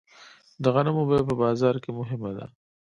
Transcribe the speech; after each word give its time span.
د 0.63 0.65
غنمو 0.73 1.03
بیه 1.09 1.21
په 1.27 1.33
بازار 1.43 1.75
کې 1.83 1.91
مهمه 1.99 2.31
ده. 2.37 2.45